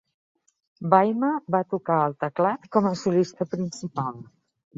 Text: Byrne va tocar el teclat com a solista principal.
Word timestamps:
Byrne 0.93 1.29
va 1.55 1.61
tocar 1.73 1.99
el 2.07 2.15
teclat 2.25 2.67
com 2.77 2.89
a 2.93 2.95
solista 3.03 3.49
principal. 3.53 4.19